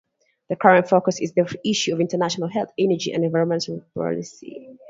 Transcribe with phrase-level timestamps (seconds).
[0.49, 4.67] The current focus is the issue of international health, energy and environmental policy.